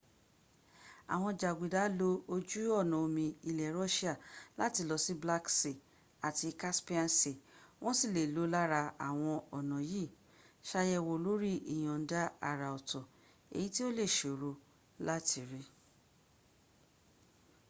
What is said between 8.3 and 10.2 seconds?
lò lára àwọn ọ̀nà yìí.